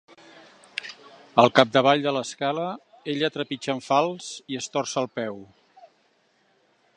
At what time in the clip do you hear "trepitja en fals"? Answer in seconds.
3.37-4.31